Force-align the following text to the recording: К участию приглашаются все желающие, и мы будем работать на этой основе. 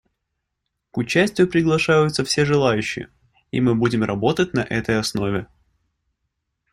К 0.89 0.97
участию 0.97 1.47
приглашаются 1.47 2.25
все 2.25 2.43
желающие, 2.43 3.09
и 3.51 3.61
мы 3.61 3.75
будем 3.75 4.03
работать 4.03 4.51
на 4.51 4.61
этой 4.61 4.97
основе. 4.97 5.47